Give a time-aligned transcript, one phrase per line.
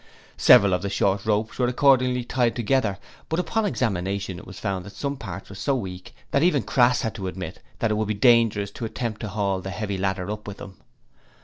[0.37, 2.97] Several of the short ropes were accordingly tied together
[3.29, 7.01] but upon examination it was found that some parts were so weak that even Crass
[7.03, 10.47] had to admit it would be dangerous to attempt to haul the heavy ladder up
[10.47, 10.77] with them.